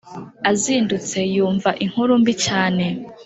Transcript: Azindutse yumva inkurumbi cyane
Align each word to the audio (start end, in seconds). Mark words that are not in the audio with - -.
Azindutse 0.49 1.17
yumva 1.35 1.69
inkurumbi 1.83 2.33
cyane 2.45 2.85